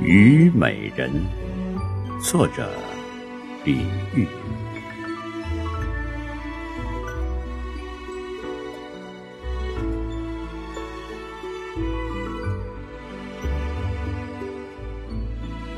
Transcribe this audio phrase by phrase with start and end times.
[0.00, 1.10] 虞美人，
[2.22, 2.68] 作者
[3.64, 3.78] 李
[4.14, 4.26] 煜。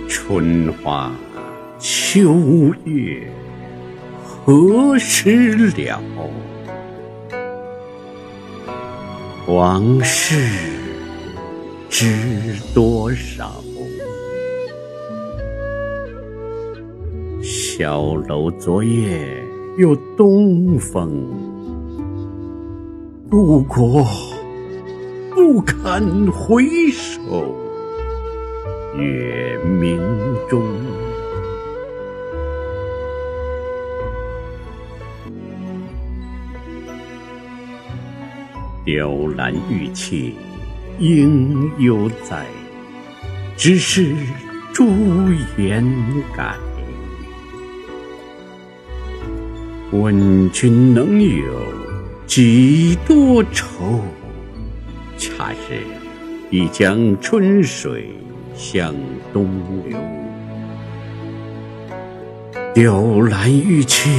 [0.09, 1.13] 春花
[1.79, 3.31] 秋月
[4.25, 6.03] 何时了？
[9.47, 10.35] 往事
[11.89, 13.63] 知多少？
[17.79, 19.47] 小楼昨夜
[19.77, 21.29] 又东风，
[23.31, 24.05] 故国
[25.31, 26.03] 不堪
[26.33, 27.21] 回首
[28.97, 29.97] 月明
[30.51, 30.61] 中。
[38.85, 40.35] 雕栏玉砌
[40.99, 42.45] 应犹在，
[43.57, 44.17] 只是
[44.75, 44.85] 朱
[45.57, 45.85] 颜
[46.37, 46.57] 改。
[49.91, 51.45] 问君能有
[52.27, 54.01] 几多愁？
[55.17, 55.81] 恰是
[56.51, 58.11] 一江春水
[58.55, 58.95] 向
[59.33, 59.49] 东
[59.89, 59.99] 流。
[62.75, 64.11] 雕栏玉砌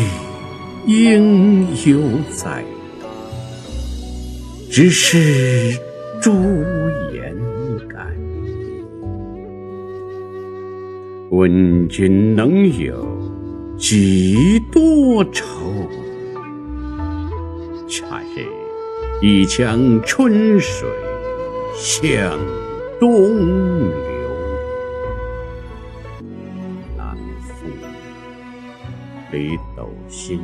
[0.87, 1.99] 应犹
[2.31, 2.63] 在。
[4.71, 5.79] 只是
[6.21, 6.31] 朱
[7.13, 7.35] 颜
[7.87, 8.05] 改，
[11.29, 13.28] 问君能有
[13.79, 15.45] 几多愁？
[17.87, 18.45] 恰是
[19.21, 20.85] 一江春水
[21.77, 22.37] 向
[22.99, 23.09] 东
[23.87, 23.95] 流。
[26.97, 27.69] 南宋，
[29.31, 30.41] 李斗星。